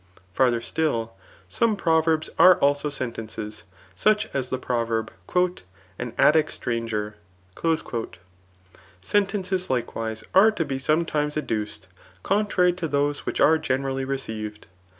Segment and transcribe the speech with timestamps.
[0.33, 1.13] Farther still,
[1.47, 5.57] some proverbs are also sentences; such as the proverb, ^*
[5.99, 7.13] An Attic stranger/'
[9.03, 11.87] Sentences likewise are to be somedihes ad« duced,
[12.23, 14.65] contrary to those which are generally received.